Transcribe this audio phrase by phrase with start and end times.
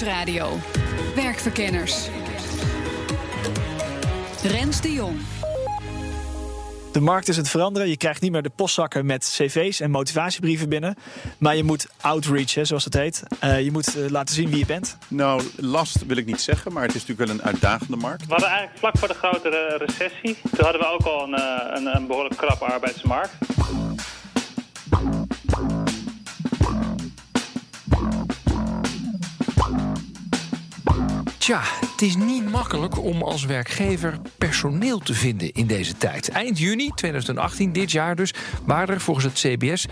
[0.00, 0.58] Nieuwsradio.
[1.14, 2.08] Werkverkenners.
[4.42, 5.18] Rens de Jong.
[6.92, 7.88] De markt is het veranderen.
[7.88, 10.94] Je krijgt niet meer de postzakken met cv's en motivatiebrieven binnen.
[11.38, 13.22] Maar je moet outreach, hè, zoals het heet.
[13.44, 14.98] Uh, je moet uh, laten zien wie je bent.
[15.08, 18.26] Nou, last wil ik niet zeggen, maar het is natuurlijk wel een uitdagende markt.
[18.26, 20.36] We hadden eigenlijk vlak voor de grote recessie.
[20.42, 21.40] Toen hadden we ook al een,
[21.76, 23.32] een, een behoorlijk krap arbeidsmarkt.
[31.48, 36.28] Tja, het is niet makkelijk om als werkgever personeel te vinden in deze tijd.
[36.28, 39.86] Eind juni 2018, dit jaar dus, waren er volgens het CBS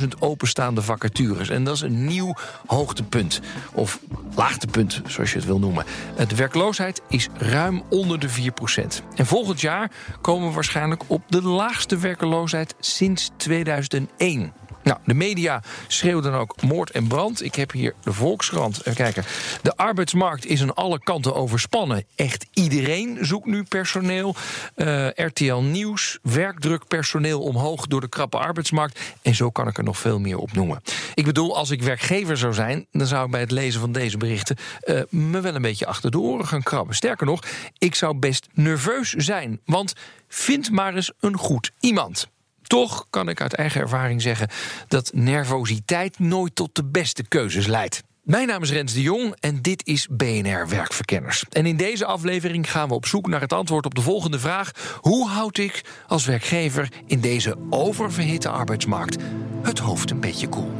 [0.00, 1.48] 251.000 openstaande vacatures.
[1.48, 2.34] En dat is een nieuw
[2.66, 3.40] hoogtepunt.
[3.72, 4.00] Of
[4.34, 5.84] laagtepunt, zoals je het wil noemen.
[6.28, 8.32] De werkloosheid is ruim onder de 4%.
[9.14, 14.52] En volgend jaar komen we waarschijnlijk op de laagste werkloosheid sinds 2001.
[15.04, 17.42] De media schreeuwden ook moord en brand.
[17.42, 18.78] Ik heb hier de Volkskrant.
[18.78, 19.24] Even kijken.
[19.62, 22.04] De arbeidsmarkt is aan alle kanten overspannen.
[22.14, 24.34] Echt iedereen zoekt nu personeel.
[24.74, 29.00] Eh, RTL Nieuws, werkdruk personeel omhoog door de krappe arbeidsmarkt.
[29.22, 30.82] En zo kan ik er nog veel meer op noemen.
[31.14, 34.16] Ik bedoel, als ik werkgever zou zijn, dan zou ik bij het lezen van deze
[34.16, 36.94] berichten uh, me wel een beetje achter de oren gaan krabben.
[36.94, 37.42] Sterker nog,
[37.78, 39.60] ik zou best nerveus zijn.
[39.64, 39.92] Want
[40.28, 42.28] vind maar eens een goed iemand.
[42.70, 44.48] Toch kan ik uit eigen ervaring zeggen
[44.88, 48.02] dat nervositeit nooit tot de beste keuzes leidt.
[48.22, 51.44] Mijn naam is Rens de Jong en dit is BNR Werkverkenners.
[51.48, 54.98] En in deze aflevering gaan we op zoek naar het antwoord op de volgende vraag:
[55.00, 59.22] hoe houd ik als werkgever in deze oververhitte arbeidsmarkt
[59.62, 60.72] het hoofd een beetje koel?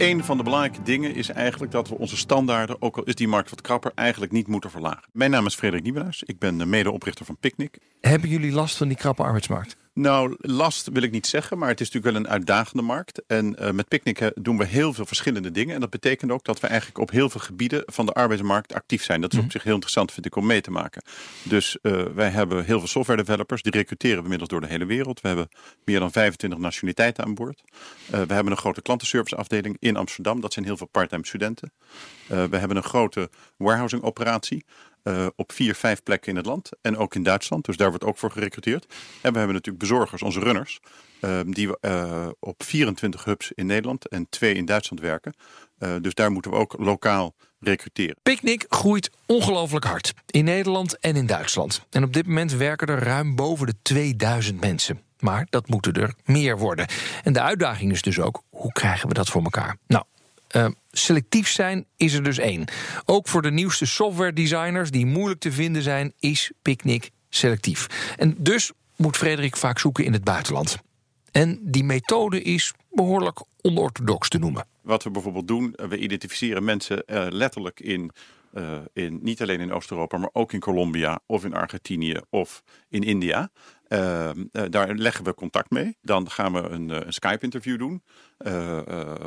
[0.00, 3.28] Een van de belangrijke dingen is eigenlijk dat we onze standaarden, ook al is die
[3.28, 5.02] markt wat krapper, eigenlijk niet moeten verlagen.
[5.12, 6.22] Mijn naam is Frederik Nieuwenhuis.
[6.22, 7.78] Ik ben de medeoprichter van Picnic.
[8.00, 9.76] Hebben jullie last van die krappe arbeidsmarkt?
[9.94, 13.22] Nou, last wil ik niet zeggen, maar het is natuurlijk wel een uitdagende markt.
[13.26, 15.74] En uh, met Picnic doen we heel veel verschillende dingen.
[15.74, 19.02] En dat betekent ook dat we eigenlijk op heel veel gebieden van de arbeidsmarkt actief
[19.02, 19.20] zijn.
[19.20, 19.52] Dat is op mhm.
[19.52, 21.02] zich heel interessant, vind ik, om mee te maken.
[21.42, 23.62] Dus uh, wij hebben heel veel software developers.
[23.62, 25.20] Die recruteren we inmiddels door de hele wereld.
[25.20, 25.48] We hebben
[25.84, 27.62] meer dan 25 nationaliteiten aan boord.
[27.64, 30.40] Uh, we hebben een grote klantenserviceafdeling in Amsterdam.
[30.40, 31.72] Dat zijn heel veel parttime studenten.
[32.26, 34.64] we hebben een grote warehousing operatie.
[35.04, 36.70] Uh, op vier, vijf plekken in het land.
[36.80, 37.64] En ook in Duitsland.
[37.64, 38.84] Dus daar wordt ook voor gerecruiteerd.
[39.20, 40.80] En we hebben natuurlijk bezorgers, onze runners.
[41.20, 45.34] Uh, die uh, op 24 hubs in Nederland en twee in Duitsland werken.
[46.00, 48.16] dus daar moeten we ook lokaal recruteren.
[48.22, 50.14] Picnic groeit ongelooflijk hard.
[50.26, 51.86] In Nederland en in Duitsland.
[51.90, 55.00] En op dit moment werken er ruim boven de 2000 mensen.
[55.18, 56.86] Maar dat moeten er meer worden.
[57.22, 59.76] En de uitdaging is dus ook, hoe krijgen we dat voor elkaar?
[59.86, 60.04] Nou,
[60.56, 62.64] uh, selectief zijn is er dus één.
[63.04, 67.86] Ook voor de nieuwste software designers die moeilijk te vinden zijn, is Picnic selectief.
[68.16, 70.78] En dus moet Frederik vaak zoeken in het buitenland.
[71.30, 74.66] En die methode is behoorlijk onorthodox te noemen.
[74.80, 78.10] Wat we bijvoorbeeld doen, we identificeren mensen uh, letterlijk in
[78.54, 83.02] uh, in, niet alleen in Oost-Europa, maar ook in Colombia of in Argentinië of in
[83.02, 83.50] India.
[83.92, 84.30] Uh,
[84.70, 85.96] daar leggen we contact mee.
[86.02, 88.02] Dan gaan we een, een Skype-interview doen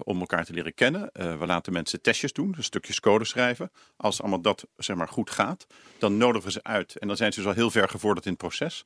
[0.03, 1.09] om elkaar te leren kennen.
[1.13, 3.71] we laten mensen testjes doen, dus stukjes code schrijven.
[3.97, 5.67] Als allemaal dat zeg maar, goed gaat,
[5.99, 6.97] dan nodigen we ze uit.
[6.97, 8.85] En dan zijn ze dus al heel ver gevorderd in het proces.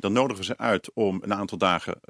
[0.00, 2.00] dan nodigen we ze uit om een aantal dagen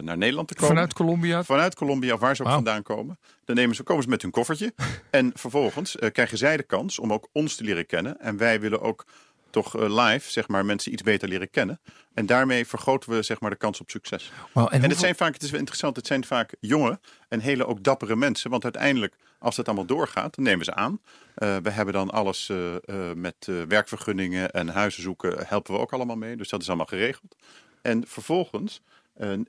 [0.00, 0.68] naar Nederland te komen.
[0.68, 1.42] Vanuit Colombia?
[1.44, 3.18] Vanuit Colombia, waar ze ook vandaan komen.
[3.44, 4.74] Dan nemen ze, komen ze met hun koffertje.
[5.10, 8.20] en vervolgens krijgen zij de kans om ook ons te leren kennen.
[8.20, 9.06] En wij willen ook
[9.50, 11.80] toch eh, live, zeg maar, mensen iets beter leren kennen.
[12.14, 14.32] En daarmee vergroten we, zeg maar, de kans op succes.
[14.54, 17.82] en, het zijn vaak, het is wel interessant, het zijn vaak jonge en hele ook
[17.82, 18.50] dappere mensen.
[18.50, 21.00] Want uiteindelijk, als het allemaal doorgaat, dan nemen ze aan.
[21.36, 22.74] Uh, we hebben dan alles uh,
[23.14, 26.36] met werkvergunningen en huizen zoeken, helpen we ook allemaal mee.
[26.36, 27.36] Dus dat is allemaal geregeld.
[27.82, 28.82] En vervolgens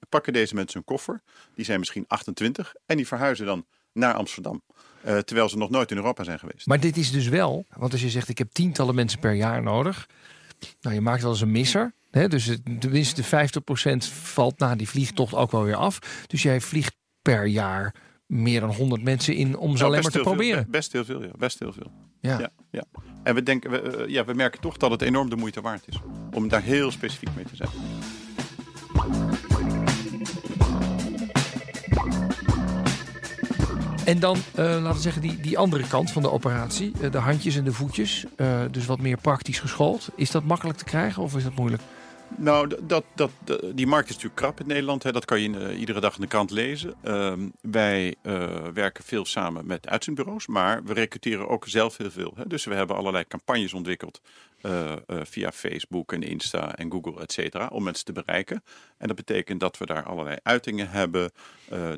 [0.09, 1.21] pakken deze mensen een koffer.
[1.55, 4.61] Die zijn misschien 28 en die verhuizen dan naar Amsterdam.
[5.05, 6.67] Uh, terwijl ze nog nooit in Europa zijn geweest.
[6.67, 9.63] Maar dit is dus wel, want als je zegt ik heb tientallen mensen per jaar
[9.63, 10.07] nodig.
[10.81, 11.93] Nou, je maakt wel eens een misser.
[12.11, 12.27] Hè?
[12.27, 13.27] Dus tenminste 50%
[14.11, 15.99] valt na die vliegtocht ook wel weer af.
[16.27, 17.95] Dus jij vliegt per jaar
[18.25, 20.61] meer dan 100 mensen in om ze nou, alleen maar te proberen.
[20.61, 21.31] Veel, best heel veel, ja.
[21.37, 21.91] Best heel veel.
[22.19, 22.39] Ja.
[22.39, 22.83] ja, ja.
[23.23, 25.87] En we, denken, we, uh, ja, we merken toch dat het enorm de moeite waard
[25.87, 25.99] is.
[26.33, 27.69] Om daar heel specifiek mee te zijn.
[34.05, 36.91] En dan, uh, laten we zeggen, die, die andere kant van de operatie.
[37.01, 38.25] Uh, de handjes en de voetjes.
[38.37, 40.09] Uh, dus wat meer praktisch geschoold.
[40.15, 41.81] Is dat makkelijk te krijgen of is dat moeilijk?
[42.41, 43.31] Nou, dat, dat,
[43.73, 45.03] die markt is natuurlijk krap in Nederland.
[45.03, 45.11] Hè.
[45.11, 46.95] Dat kan je uh, iedere dag in de krant lezen.
[47.03, 52.33] Uh, wij uh, werken veel samen met uitzendbureaus, maar we recruteren ook zelf heel veel.
[52.35, 52.47] Hè.
[52.47, 54.21] Dus we hebben allerlei campagnes ontwikkeld
[54.61, 58.63] uh, via Facebook en Insta en Google, et cetera, om mensen te bereiken.
[58.97, 61.31] En dat betekent dat we daar allerlei uitingen hebben,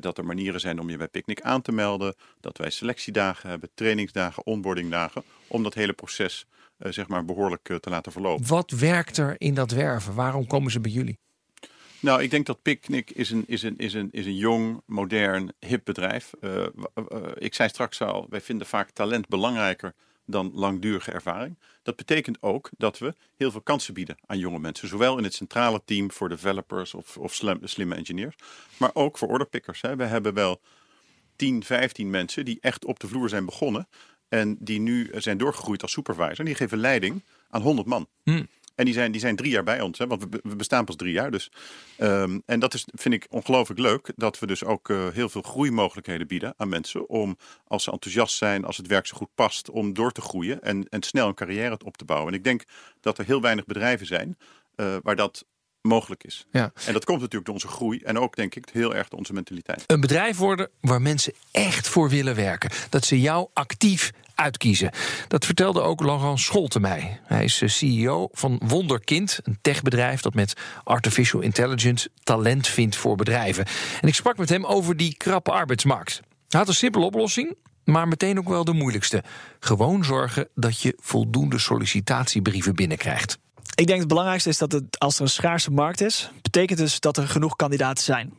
[0.00, 3.68] dat er manieren zijn om je bij Picnic aan te melden, dat wij selectiedagen hebben,
[3.74, 6.46] trainingsdagen, onboardingdagen, om dat hele proces
[6.92, 8.46] zeg maar behoorlijk uh, te laten verlopen.
[8.46, 10.14] Wat werkt er in dat werven?
[10.14, 11.18] Waarom komen ze bij jullie?
[12.00, 15.52] Nou, ik denk dat Picnic is een, is een, is een, is een jong, modern,
[15.58, 16.30] hip bedrijf.
[16.40, 16.66] Uh,
[17.34, 19.94] ik zei straks al, wij vinden vaak talent belangrijker
[20.26, 21.58] dan langdurige ervaring.
[21.82, 24.88] Dat betekent ook dat we heel veel kansen bieden aan jonge mensen.
[24.88, 28.34] Zowel in het centrale team voor developers of, of slim, slimme engineers,
[28.76, 29.80] maar ook voor orderpickers.
[29.80, 29.96] Hè.
[29.96, 30.60] We hebben wel
[31.36, 33.88] 10, 15 mensen die echt op de vloer zijn begonnen.
[34.28, 36.38] En die nu zijn doorgegroeid als supervisor.
[36.38, 38.08] En die geven leiding aan 100 man.
[38.22, 38.46] Hmm.
[38.74, 40.96] En die zijn, die zijn drie jaar bij ons, hè, want we, we bestaan pas
[40.96, 41.30] drie jaar.
[41.30, 41.50] Dus.
[41.98, 45.42] Um, en dat is, vind ik ongelooflijk leuk, dat we dus ook uh, heel veel
[45.42, 47.08] groeimogelijkheden bieden aan mensen.
[47.08, 47.36] Om,
[47.66, 50.88] als ze enthousiast zijn, als het werk zo goed past, om door te groeien en,
[50.88, 52.32] en snel een carrière op te bouwen.
[52.32, 52.64] En ik denk
[53.00, 54.36] dat er heel weinig bedrijven zijn
[54.76, 55.44] uh, waar dat
[55.88, 56.46] mogelijk is.
[56.50, 56.72] Ja.
[56.86, 59.32] En dat komt natuurlijk door onze groei en ook denk ik heel erg door onze
[59.32, 59.84] mentaliteit.
[59.86, 62.70] Een bedrijf worden waar mensen echt voor willen werken.
[62.88, 64.90] Dat ze jou actief uitkiezen.
[65.28, 67.20] Dat vertelde ook Laurent Scholte mij.
[67.24, 70.54] Hij is CEO van Wonderkind, een techbedrijf dat met
[70.84, 73.64] artificial intelligence talent vindt voor bedrijven.
[74.00, 76.20] En ik sprak met hem over die krappe arbeidsmarkt.
[76.48, 79.22] Hij had een simpele oplossing, maar meteen ook wel de moeilijkste.
[79.60, 83.38] Gewoon zorgen dat je voldoende sollicitatiebrieven binnenkrijgt.
[83.74, 87.00] Ik denk het belangrijkste is dat het, als er een schaarse markt is, betekent dus
[87.00, 88.32] dat er genoeg kandidaten zijn.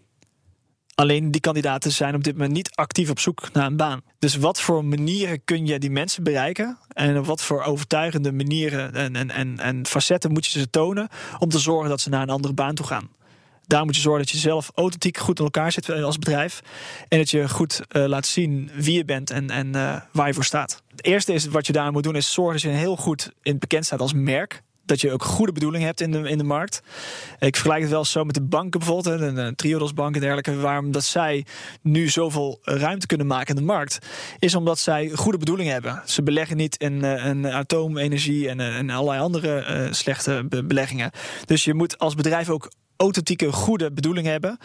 [0.95, 4.01] Alleen die kandidaten zijn op dit moment niet actief op zoek naar een baan.
[4.19, 6.77] Dus wat voor manieren kun je die mensen bereiken?
[6.87, 11.07] En op wat voor overtuigende manieren en, en, en, en facetten moet je ze tonen
[11.39, 13.09] om te zorgen dat ze naar een andere baan toe gaan?
[13.67, 16.61] Daar moet je zorgen dat je zelf authentiek goed in elkaar zit als bedrijf.
[17.07, 20.33] En dat je goed uh, laat zien wie je bent en, en uh, waar je
[20.33, 20.81] voor staat.
[20.91, 23.59] Het eerste is wat je daar moet doen, is zorgen dat je heel goed in
[23.59, 26.81] bekend staat als merk dat je ook goede bedoelingen hebt in de, in de markt.
[27.39, 30.55] Ik vergelijk het wel zo met de banken bijvoorbeeld, de Triodos Bank en dergelijke.
[30.55, 31.45] Waarom dat zij
[31.81, 33.97] nu zoveel ruimte kunnen maken in de markt,
[34.39, 36.01] is omdat zij goede bedoelingen hebben.
[36.05, 41.11] Ze beleggen niet in, in atoomenergie en, en allerlei andere uh, slechte beleggingen.
[41.45, 44.57] Dus je moet als bedrijf ook authentieke, goede bedoelingen hebben.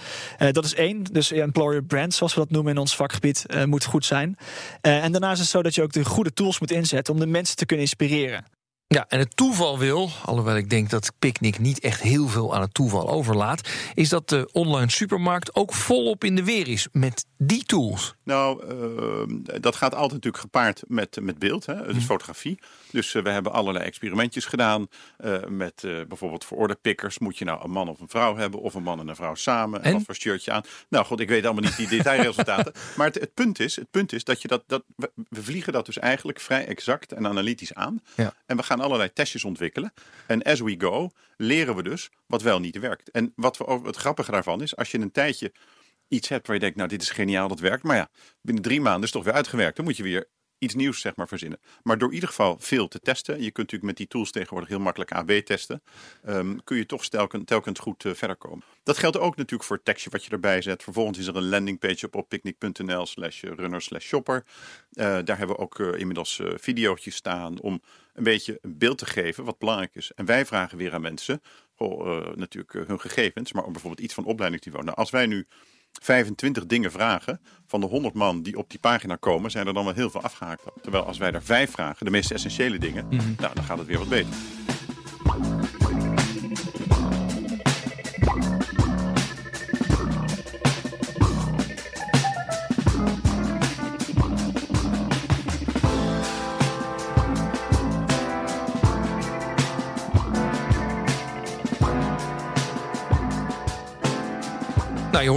[0.53, 1.05] Dat is één.
[1.05, 4.37] Dus employer brand, zoals we dat noemen in ons vakgebied, moet goed zijn.
[4.81, 7.27] En daarnaast is het zo dat je ook de goede tools moet inzetten om de
[7.27, 8.45] mensen te kunnen inspireren.
[8.95, 12.61] Ja, en het toeval wil, alhoewel ik denk dat Picnic niet echt heel veel aan
[12.61, 17.27] het toeval overlaat, is dat de online supermarkt ook volop in de weer is met
[17.37, 18.15] die tools.
[18.25, 22.59] Nou, uh, dat gaat altijd natuurlijk gepaard met, met beeld, hè, dus fotografie.
[22.91, 24.87] Dus uh, we hebben allerlei experimentjes gedaan.
[25.25, 27.19] Uh, met bijvoorbeeld voor orderpickers.
[27.19, 28.61] Moet je nou een man of een vrouw hebben?
[28.61, 29.79] Of een man en een vrouw samen?
[29.79, 30.63] En, en wat voor shirtje aan?
[30.89, 32.73] Nou goed, ik weet allemaal niet die detailresultaten.
[32.97, 35.73] maar het, het, punt is, het punt is dat je dat, dat we, we vliegen
[35.73, 38.01] dat dus eigenlijk vrij exact en analytisch aan.
[38.15, 38.35] Ja.
[38.47, 39.93] En we gaan allerlei testjes ontwikkelen.
[40.27, 43.11] En as we go leren we dus wat wel niet werkt.
[43.11, 45.53] En wat we ook, het grappige daarvan is, als je een tijdje
[46.09, 47.83] iets hebt waar je denkt, nou dit is geniaal, dat werkt.
[47.83, 48.09] Maar ja,
[48.41, 49.77] binnen drie maanden is het toch weer uitgewerkt.
[49.77, 50.29] Dan moet je weer
[50.61, 51.61] iets nieuws zeg maar verzinnen.
[51.83, 54.69] Maar door in ieder geval veel te testen, je kunt natuurlijk met die tools tegenwoordig
[54.69, 55.83] heel makkelijk AB testen,
[56.27, 58.65] um, kun je toch telkens, telkens goed uh, verder komen.
[58.83, 60.83] Dat geldt ook natuurlijk voor het tekstje wat je erbij zet.
[60.83, 64.45] Vervolgens is er een landingpage op, op picnic.nl slash runner slash shopper.
[64.93, 67.83] Uh, daar hebben we ook uh, inmiddels video's staan om
[68.21, 70.13] een beetje een beeld te geven wat belangrijk is.
[70.15, 71.43] En wij vragen weer aan mensen,
[71.77, 74.85] oh, natuurlijk hun gegevens, maar ook bijvoorbeeld iets van opleidingsniveau.
[74.85, 75.47] Nou, als wij nu
[75.93, 77.41] 25 dingen vragen.
[77.67, 80.23] Van de 100 man die op die pagina komen, zijn er dan wel heel veel
[80.23, 80.63] afgehaakt.
[80.83, 83.35] Terwijl als wij er vijf vragen, de meest essentiële dingen, mm -hmm.
[83.39, 84.35] nou, dan gaat het weer wat beter.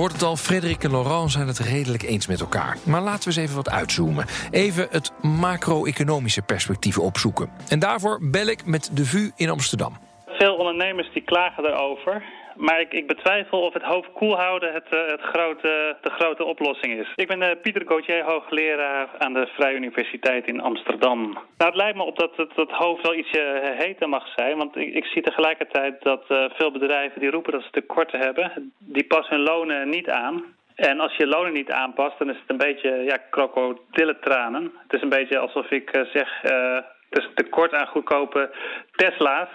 [0.04, 2.78] Hoort het al, Frederik en Laurent zijn het redelijk eens met elkaar.
[2.86, 4.26] Maar laten we eens even wat uitzoomen.
[4.52, 7.50] Even het macro-economische perspectief opzoeken.
[7.70, 9.98] En daarvoor bel ik met de VU in Amsterdam.
[10.26, 12.24] Veel ondernemers die klagen erover.
[12.56, 17.00] Maar ik, ik, betwijfel of het hoofd koel houden het, het grote, de grote oplossing
[17.00, 17.12] is.
[17.16, 21.22] Ik ben uh, Pieter Gauthier, hoogleraar aan de Vrije Universiteit in Amsterdam.
[21.32, 24.58] Nou, het lijkt me op dat het, het hoofd wel ietsje heter mag zijn.
[24.58, 28.74] Want ik, ik zie tegelijkertijd dat veel bedrijven die roepen dat ze tekorten hebben...
[28.80, 30.44] die passen hun lonen niet aan.
[30.76, 34.72] En als je lonen niet aanpast, dan is het een beetje ja, krokodillentranen.
[34.84, 36.80] Het is een beetje alsof ik zeg, uh,
[37.10, 38.52] het is tekort aan goedkope
[38.96, 39.50] Tesla's.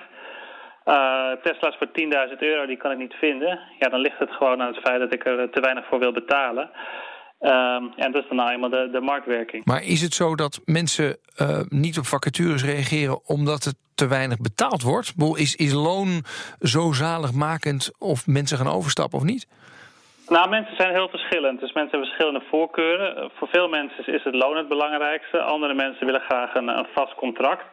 [0.88, 1.88] Uh, Tesla's voor
[2.33, 3.61] 10.000 euro, die kan ik niet vinden.
[3.78, 6.12] Ja, dan ligt het gewoon aan het feit dat ik er te weinig voor wil
[6.12, 6.71] betalen.
[7.40, 9.64] Um, en dat is dan nou eenmaal de, de marktwerking.
[9.64, 14.38] Maar is het zo dat mensen uh, niet op vacatures reageren omdat het te weinig
[14.38, 15.14] betaald wordt?
[15.35, 16.23] Is, is loon
[16.61, 19.47] zo zaligmakend of mensen gaan overstappen of niet?
[20.28, 21.61] Nou, mensen zijn heel verschillend.
[21.61, 23.30] Dus mensen hebben verschillende voorkeuren.
[23.35, 25.40] Voor veel mensen is het loon het belangrijkste.
[25.40, 27.64] Andere mensen willen graag een, een vast contract.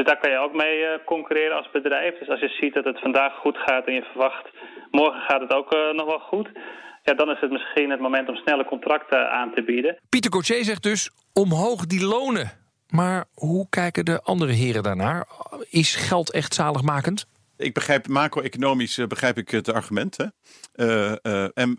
[0.00, 2.18] Dus daar kan je ook mee uh, concurreren als bedrijf.
[2.18, 4.46] Dus als je ziet dat het vandaag goed gaat en je verwacht
[4.90, 6.48] morgen gaat het ook uh, nog wel goed
[7.02, 9.98] ja, dan is het misschien het moment om snelle contracten aan te bieden.
[10.08, 12.50] Pieter Cotier zegt dus omhoog die lonen.
[12.88, 15.26] Maar hoe kijken de andere heren daarnaar?
[15.70, 17.26] Is geld echt zaligmakend?
[17.56, 20.16] Ik begrijp macro-economisch uh, begrijp ik het argument.
[20.16, 20.26] Hè?
[20.74, 21.78] Uh, uh, en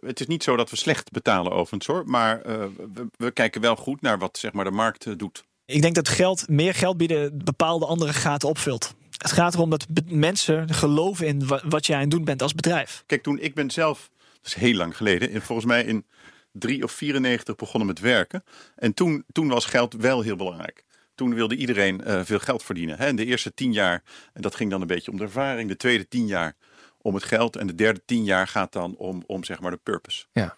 [0.00, 2.02] het is niet zo dat we slecht betalen overigens hoor.
[2.06, 5.44] Maar we, we, kijken wel goed naar wat zeg maar, de markt doet.
[5.64, 8.94] Ik denk dat geld, meer geld bieden bepaalde andere gaten opvult.
[9.10, 13.02] Het gaat erom dat mensen geloven in wat jij aan het doen bent als bedrijf.
[13.06, 14.10] Kijk, toen ik ben zelf
[14.42, 15.42] dat is heel lang geleden.
[15.42, 16.06] Volgens mij in
[16.52, 18.44] 3 of 94 begonnen met werken.
[18.76, 20.84] En toen, toen was geld wel heel belangrijk.
[21.14, 22.98] Toen wilde iedereen uh, veel geld verdienen.
[22.98, 23.06] Hè.
[23.06, 24.02] En de eerste tien jaar,
[24.32, 25.68] en dat ging dan een beetje om de ervaring.
[25.68, 26.56] De tweede tien jaar
[26.98, 27.56] om het geld.
[27.56, 30.24] En de derde tien jaar gaat dan om, om zeg maar de purpose.
[30.32, 30.56] Ja.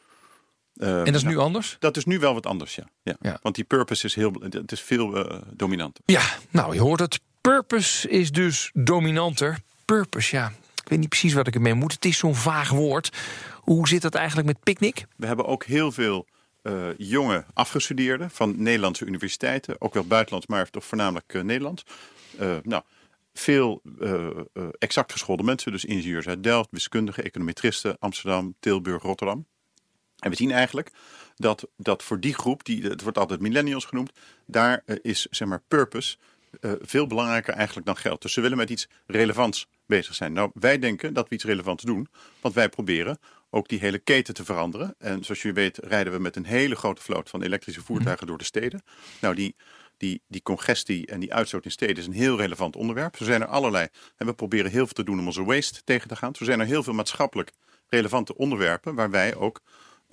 [0.74, 1.76] Uh, en dat is nou, nu anders?
[1.78, 2.84] Dat is nu wel wat anders, ja.
[3.02, 3.16] ja.
[3.20, 3.38] ja.
[3.42, 6.02] Want die purpose is, heel, het is veel uh, dominanter.
[6.06, 7.20] Ja, nou je hoort het.
[7.40, 9.58] Purpose is dus dominanter.
[9.84, 10.52] Purpose, ja.
[10.82, 11.92] Ik weet niet precies wat ik ermee moet.
[11.92, 13.16] Het is zo'n vaag woord.
[13.60, 15.06] Hoe zit dat eigenlijk met Picnic?
[15.16, 16.26] We hebben ook heel veel
[16.62, 19.80] uh, jonge afgestudeerden van Nederlandse universiteiten.
[19.80, 21.84] Ook wel buitenlands, maar toch voornamelijk Nederlands.
[22.62, 22.82] Nou,
[23.32, 23.82] veel
[24.78, 25.72] exact geschoolde mensen.
[25.72, 29.46] Dus ingenieurs uit Delft, wiskundigen, econometristen, Amsterdam, Tilburg, Rotterdam.
[30.24, 30.90] En we zien eigenlijk
[31.36, 34.12] dat, dat voor die groep, die, het wordt altijd millennials genoemd,
[34.46, 36.16] daar is zeg maar purpose
[36.80, 38.22] veel belangrijker eigenlijk dan geld.
[38.22, 40.32] Dus ze willen met iets relevants bezig zijn.
[40.32, 42.08] Nou, wij denken dat we iets relevants doen,
[42.40, 43.18] want wij proberen
[43.50, 44.94] ook die hele keten te veranderen.
[44.98, 47.92] En zoals je weet rijden we met een hele grote vloot van elektrische mhm.
[47.92, 48.82] voertuigen door de steden.
[49.20, 49.56] Nou, die,
[49.96, 53.16] die, die congestie en die uitstoot in steden is een heel relevant onderwerp.
[53.16, 53.88] Zo zijn er allerlei.
[54.16, 56.34] En we proberen heel veel te doen om onze waste tegen te gaan.
[56.34, 57.52] Zo zijn er heel veel maatschappelijk
[57.88, 59.60] relevante onderwerpen waar wij ook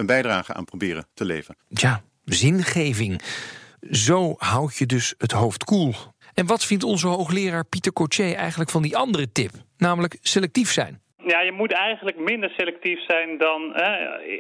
[0.02, 1.58] een bijdrage aan proberen te leveren.
[1.68, 3.22] Ja, zingeving.
[3.92, 5.96] Zo houd je dus het hoofd koel.
[6.34, 9.52] En wat vindt onze hoogleraar Pieter Cotier eigenlijk van die andere tip?
[9.78, 11.02] Namelijk selectief zijn.
[11.26, 13.76] Ja, je moet eigenlijk minder selectief zijn dan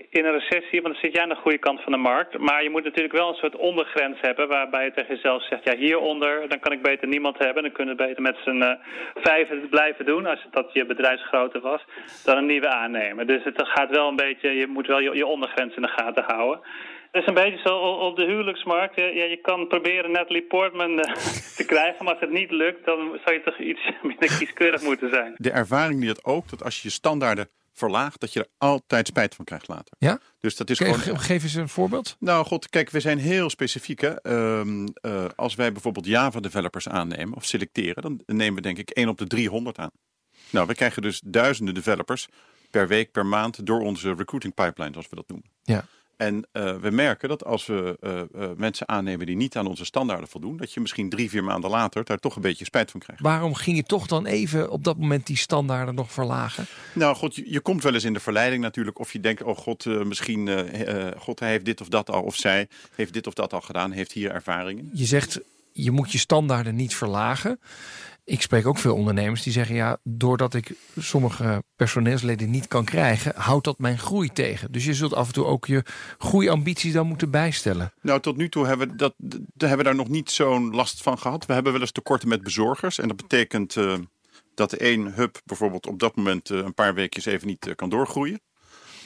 [0.09, 2.37] in een recessie, want dan zit jij aan de goede kant van de markt.
[2.37, 5.75] Maar je moet natuurlijk wel een soort ondergrens hebben waarbij je tegen jezelf zegt, ja
[5.75, 7.63] hieronder, dan kan ik beter niemand hebben.
[7.63, 8.71] Dan kunnen we beter met z'n uh,
[9.15, 11.85] vijven blijven doen, als dat je bedrijfsgrootte was,
[12.23, 13.27] dan een nieuwe aannemen.
[13.27, 16.23] Dus het gaat wel een beetje, je moet wel je, je ondergrens in de gaten
[16.27, 16.59] houden.
[17.11, 18.95] Het is een beetje zo op de huwelijksmarkt.
[18.95, 21.13] Ja, je kan proberen Natalie Portman eh,
[21.57, 25.09] te krijgen, maar als het niet lukt, dan zou je toch iets minder kieskeurig moeten
[25.09, 25.33] zijn.
[25.37, 29.35] De ervaring leert ook dat als je je standaarden verlaagt, dat je er altijd spijt
[29.35, 29.95] van krijgt later.
[29.97, 30.19] Ja?
[30.39, 31.19] Dus dat is Ge gewoon.
[31.19, 32.15] Geef eens een voorbeeld.
[32.19, 34.01] Nou, god, kijk, we zijn heel specifiek.
[34.01, 34.31] Hè.
[34.59, 39.09] Um, uh, als wij bijvoorbeeld Java-developers aannemen of selecteren, dan nemen we denk ik 1
[39.09, 39.91] op de 300 aan.
[40.49, 42.27] Nou, we krijgen dus duizenden developers
[42.71, 45.49] per week, per maand door onze recruiting pipeline, zoals we dat noemen.
[45.63, 45.85] Ja.
[46.21, 49.85] En uh, we merken dat als we uh, uh, mensen aannemen die niet aan onze
[49.85, 52.99] standaarden voldoen, dat je misschien drie, vier maanden later daar toch een beetje spijt van
[52.99, 53.21] krijgt.
[53.21, 56.65] Waarom ging je toch dan even op dat moment die standaarden nog verlagen?
[56.93, 58.99] Nou, god, je, je komt wel eens in de verleiding natuurlijk.
[58.99, 60.49] Of je denkt, oh god, misschien,
[61.17, 63.91] god, hij heeft dit of dat al, of zij heeft dit of dat al gedaan,
[63.91, 64.89] heeft hier ervaringen.
[64.93, 65.39] Je zegt,
[65.71, 67.59] je moet je standaarden niet verlagen
[68.31, 73.33] ik spreek ook veel ondernemers die zeggen: ja, doordat ik sommige personeelsleden niet kan krijgen,
[73.35, 74.71] houdt dat mijn groei tegen.
[74.71, 75.83] Dus je zult af en toe ook je
[76.17, 77.93] groeiambities dan moeten bijstellen.
[78.01, 79.13] Nou, tot nu toe hebben we, dat,
[79.57, 81.45] hebben we daar nog niet zo'n last van gehad.
[81.45, 82.99] We hebben wel eens tekorten met bezorgers.
[82.99, 83.93] En dat betekent uh,
[84.55, 87.89] dat één hub bijvoorbeeld op dat moment uh, een paar weekjes even niet uh, kan
[87.89, 88.41] doorgroeien.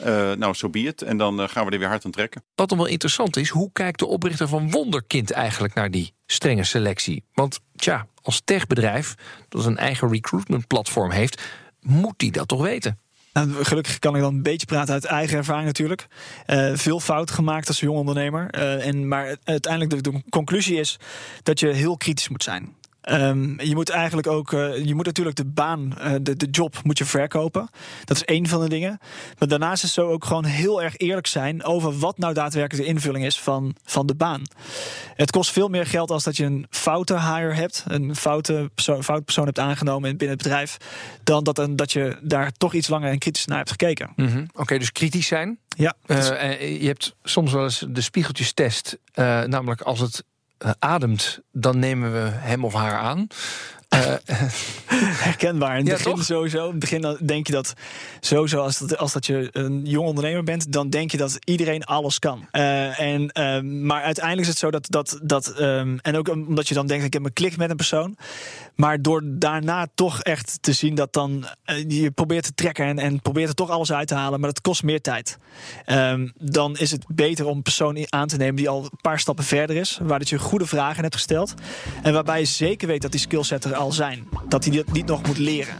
[0.00, 1.02] Uh, nou, zo so be it.
[1.02, 2.44] En dan uh, gaan we er weer hard aan trekken.
[2.54, 6.64] Wat dan wel interessant is, hoe kijkt de oprichter van Wonderkind eigenlijk naar die strenge
[6.64, 7.24] selectie?
[7.34, 9.14] Want tja, als techbedrijf
[9.48, 11.42] dat een eigen recruitment platform heeft,
[11.80, 13.00] moet die dat toch weten?
[13.32, 16.06] Nou, gelukkig kan ik dan een beetje praten uit eigen ervaring natuurlijk.
[16.46, 18.50] Uh, veel fouten gemaakt als jong ondernemer.
[18.50, 20.98] en, maar uiteindelijk de, de conclusie is
[21.42, 22.74] dat je heel kritisch moet zijn.
[23.06, 26.76] Ehm, je moet eigenlijk ook, eh, je moet natuurlijk de baan, eh, de, de job
[26.82, 27.68] moet je verkopen.
[28.04, 28.98] Dat is één van de dingen.
[29.38, 32.92] Maar daarnaast is zo ook gewoon heel erg eerlijk zijn over wat nou daadwerkelijk de
[32.94, 34.42] invulling is van, van de baan.
[35.14, 39.04] Het kost veel meer geld als dat je een foute hire hebt, een foute persoon,
[39.04, 40.76] foute persoon hebt aangenomen binnen het bedrijf,
[41.24, 44.12] dan dat, een, dat je daar toch iets langer en kritisch naar hebt gekeken.
[44.16, 44.44] Mhm.
[44.54, 45.58] Oké, dus kritisch zijn.
[45.76, 48.98] Ja, Eh, je hebt soms wel eens de spiegeltjestest.
[49.12, 50.24] eh namelijk als het
[50.78, 53.26] ademt, dan nemen we hem of haar aan.
[53.88, 54.14] Eh,
[55.26, 55.78] herkenbaar.
[55.78, 56.24] In het Ja, begin toch?
[56.24, 56.64] sowieso.
[56.64, 57.72] In het begin dan denk je dat
[58.20, 61.84] sowieso als dat, als dat je een jong ondernemer bent, dan denk je dat iedereen
[61.84, 62.46] alles kan.
[62.50, 63.30] Eh, en,
[63.86, 67.04] maar uiteindelijk is het zo dat dat, dat ehm, en ook omdat je dan denkt
[67.04, 68.16] ik heb een klik met een persoon,
[68.74, 72.98] maar door daarna toch echt te zien dat dan eh, je probeert te trekken en,
[72.98, 75.38] en probeert er toch alles uit te halen, maar dat kost meer tijd.
[75.84, 79.20] Ehm, dan is het beter om een persoon aan te nemen die al een paar
[79.20, 81.54] stappen verder is, waar dat je goede vragen hebt gesteld
[82.02, 85.06] en waarbij je zeker weet dat die skillset er al zijn, dat hij dit niet
[85.06, 85.78] nog moet leren.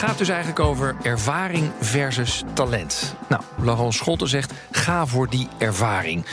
[0.00, 3.14] Het gaat dus eigenlijk over ervaring versus talent.
[3.28, 6.26] Nou, Laurent Schotten zegt: ga voor die ervaring.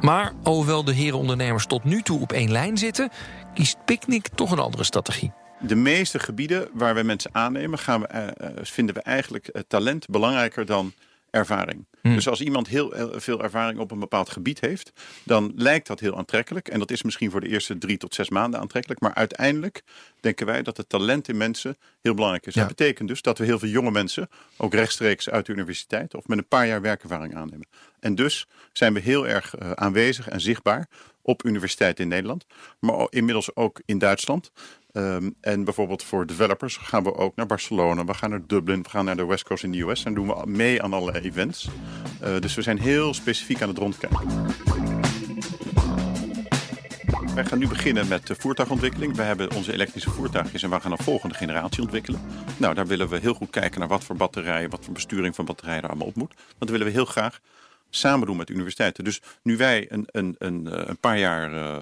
[0.00, 3.10] Maar hoewel de heren ondernemers tot nu toe op één lijn zitten,
[3.54, 5.32] kiest Picnic toch een andere strategie.
[5.60, 9.62] De meeste gebieden waar we mensen aannemen, gaan we, eh, eh, vinden we eigenlijk eh,
[9.68, 10.92] talent belangrijker dan
[11.30, 11.86] ervaring.
[12.00, 12.14] Hmm.
[12.14, 14.92] Dus als iemand heel veel ervaring op een bepaald gebied heeft,
[15.24, 16.68] dan lijkt dat heel aantrekkelijk.
[16.68, 19.00] En dat is misschien voor de eerste drie tot zes maanden aantrekkelijk.
[19.00, 19.82] Maar uiteindelijk
[20.20, 22.54] denken wij dat het talent in mensen heel belangrijk is.
[22.54, 22.60] Ja.
[22.60, 26.26] Dat betekent dus dat we heel veel jonge mensen, ook rechtstreeks uit de universiteit of
[26.26, 27.66] met een paar jaar werkervaring aannemen.
[28.00, 30.88] En dus zijn we heel erg aanwezig en zichtbaar
[31.22, 32.46] op universiteiten in Nederland,
[32.80, 34.50] maar inmiddels ook in Duitsland.
[34.92, 38.88] Ehm, en bijvoorbeeld voor developers gaan we ook naar Barcelona, we gaan naar Dublin, we
[38.88, 41.68] gaan naar de West Coast in de US en doen we mee aan alle events.
[42.20, 44.46] Eh, dus we zijn heel specifiek aan het rondkijken.
[47.34, 49.16] Wij gaan nu beginnen met de voertuigontwikkeling.
[49.16, 52.20] We hebben onze elektrische voertuigjes en we gaan een volgende generatie ontwikkelen.
[52.56, 55.44] Nou, daar willen we heel goed kijken naar wat voor batterijen, wat voor besturing van
[55.44, 56.34] batterijen er allemaal op moet.
[56.34, 57.40] Want dat willen we heel graag
[57.94, 59.04] samen doen met universiteiten.
[59.04, 61.78] Dus nu wij een, een, een, eh, een paar jaar eh,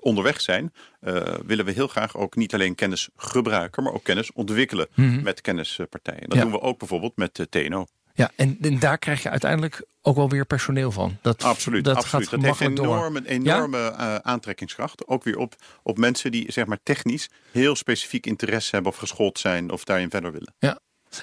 [0.00, 1.14] onderweg zijn, eh,
[1.46, 4.88] willen we heel graag ook niet alleen kennis gebruiken, maar ook kennis ontwikkelen
[5.22, 6.28] met kennispartijen.
[6.28, 6.42] Dat Ja.
[6.42, 7.86] doen we ook bijvoorbeeld met de TNO.
[8.14, 11.16] Ja, en, en daar krijg je uiteindelijk ook wel weer personeel van.
[11.22, 12.28] Dat, Absoluut, dat absoluut.
[12.28, 15.06] gaat dat heeft enorm, een enorme eh, aantrekkingskracht.
[15.06, 19.38] Ook weer op, op mensen die zeg maar technisch heel specifiek interesse hebben of geschoold
[19.38, 20.54] zijn of daarin verder willen.
[20.58, 20.78] Ja.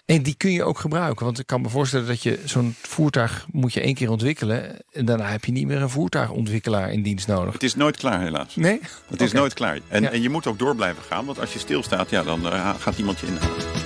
[0.06, 1.26] En die kun je ook gebruiken.
[1.26, 4.82] Want ik kan me voorstellen dat je zo'n voertuig moet je één keer ontwikkelen.
[4.92, 7.54] En daarna heb je niet meer een voertuigontwikkelaar in dienst nodig.
[7.54, 8.56] Het is nooit klaar helaas.
[8.56, 8.80] Nee?
[9.08, 9.80] Het is nooit klaar.
[9.88, 10.12] En, Ja.
[10.12, 12.98] en je moet ook door blijven gaan, want als je stilstaat, ja, dan eh, gaat
[12.98, 13.85] iemand je inhalen.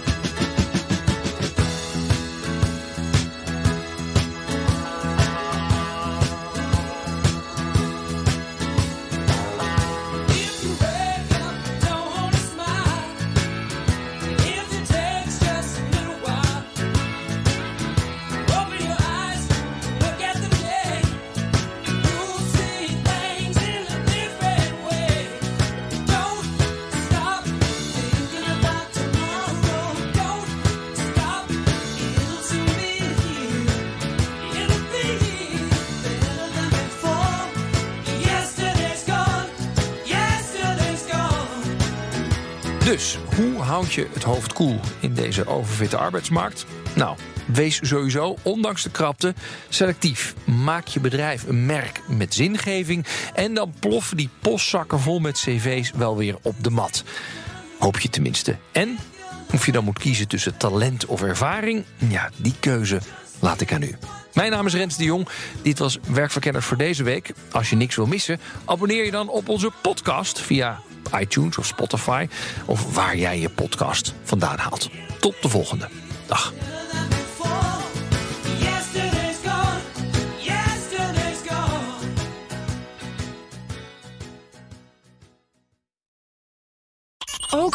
[42.90, 46.66] Dus, hoe houd je het hoofd koel in deze overfitte arbeidsmarkt?
[46.96, 49.34] Nou, wees sowieso, ondanks de krapte,
[49.68, 50.34] selectief.
[50.46, 53.06] Maak je bedrijf een merk met zingeving...
[53.34, 57.04] en dan ploffen die postzakken vol met cv's wel weer op de mat.
[57.80, 58.58] Hoop je tenminste.
[58.72, 58.98] En
[59.54, 61.84] of je dan moet kiezen tussen talent of ervaring...
[61.98, 63.00] ja, die keuze
[63.40, 63.98] laat ik aan u.
[64.34, 65.28] Mijn naam is Rens de Jong.
[65.62, 67.32] Dit was Werkverkenners voor deze week.
[67.52, 70.40] Als je niks wil missen, abonneer je dan op onze podcast...
[70.40, 70.82] via
[71.20, 72.28] iTunes of Spotify...
[72.66, 74.90] of waar jij je podcast vandaan haalt.
[75.20, 75.88] Tot de volgende.
[76.28, 76.54] Dag.